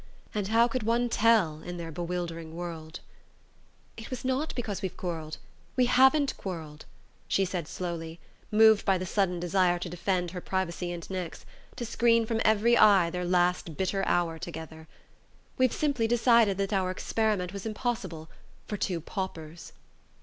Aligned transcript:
And 0.33 0.47
how 0.47 0.67
could 0.67 0.81
one 0.81 1.09
tell, 1.09 1.61
in 1.61 1.77
their 1.77 1.91
bewildering 1.91 2.55
world, 2.55 3.01
"It 3.95 4.09
was 4.09 4.25
not 4.25 4.51
because 4.55 4.81
we've 4.81 4.97
quarrelled; 4.97 5.37
we 5.75 5.85
haven't 5.85 6.35
quarrelled," 6.37 6.85
she 7.27 7.45
said 7.45 7.67
slowly, 7.67 8.19
moved 8.51 8.83
by 8.83 8.97
the 8.97 9.05
sudden 9.05 9.39
desire 9.39 9.77
to 9.77 9.89
defend 9.89 10.31
her 10.31 10.41
privacy 10.41 10.91
and 10.91 11.07
Nick's, 11.11 11.45
to 11.75 11.85
screen 11.85 12.25
from 12.25 12.41
every 12.43 12.75
eye 12.75 13.11
their 13.11 13.25
last 13.25 13.77
bitter 13.77 14.03
hour 14.07 14.39
together. 14.39 14.87
"We've 15.59 15.71
simply 15.71 16.07
decided 16.07 16.57
that 16.57 16.73
our 16.73 16.89
experiment 16.89 17.53
was 17.53 17.67
impossible 17.67 18.27
for 18.65 18.77
two 18.77 19.01
paupers." 19.01 19.71